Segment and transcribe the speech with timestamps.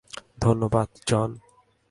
[0.41, 1.29] ধন্যবাদ, জন।